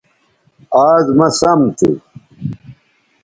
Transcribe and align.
آز 0.85 1.05
مہ 1.17 1.27
سم 1.39 1.59
تھو 1.77 1.89